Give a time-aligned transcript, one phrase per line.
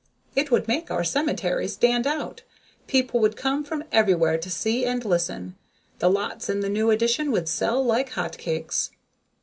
[0.35, 2.41] It would make our cemetery stand out.
[2.87, 5.55] People would come from everywhere to see and listen.
[5.99, 8.89] The lots in the new addition would sell like hot cakes.